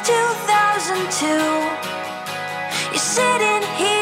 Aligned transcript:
2002. 0.00 1.26
You're 2.90 2.98
sitting 2.98 3.62
here. 3.76 3.93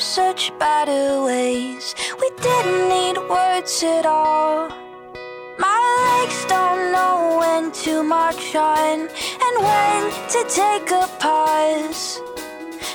such 0.00 0.50
better 0.58 1.22
ways. 1.22 1.94
We 2.20 2.30
didn't 2.40 2.88
need 2.88 3.18
words 3.28 3.82
at 3.82 4.06
all. 4.06 4.70
My 5.58 5.78
legs 6.00 6.44
don't 6.46 6.90
know 6.90 7.36
when 7.38 7.70
to 7.84 8.02
march 8.02 8.54
on 8.54 9.00
and 9.44 9.54
when 9.68 10.00
to 10.34 10.40
take 10.48 10.90
a 10.90 11.06
pause. 11.18 12.18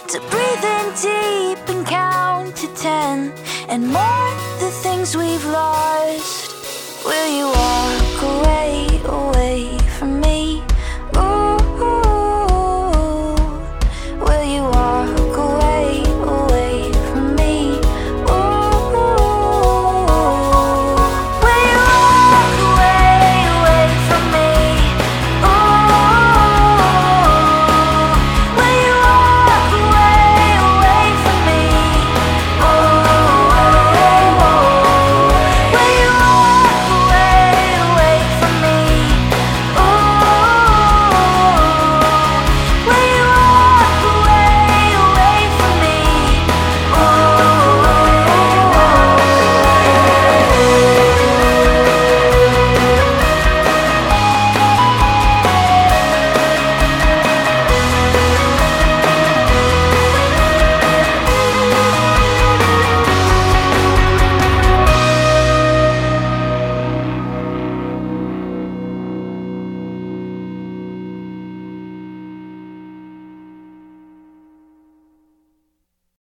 To 0.07 0.19
breathe 0.31 0.65
in 0.77 0.85
deep 1.01 1.69
and 1.69 1.85
count 1.85 2.55
to 2.57 2.67
ten 2.75 3.33
and 3.69 3.87
mark 3.87 4.37
the 4.59 4.71
things 4.83 5.15
we've 5.15 5.45
lost. 5.45 7.05
Will 7.05 7.37
you 7.37 7.45
walk? 7.45 8.14